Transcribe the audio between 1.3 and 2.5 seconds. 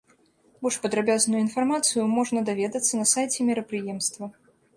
інфармацыю можна